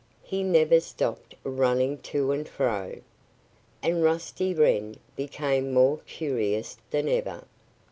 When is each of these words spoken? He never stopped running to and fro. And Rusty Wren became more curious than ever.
He 0.23 0.41
never 0.41 0.79
stopped 0.79 1.35
running 1.43 1.99
to 1.99 2.31
and 2.31 2.49
fro. 2.49 3.01
And 3.83 4.01
Rusty 4.03 4.51
Wren 4.51 4.95
became 5.15 5.71
more 5.75 5.99
curious 6.07 6.77
than 6.89 7.07
ever. 7.07 7.43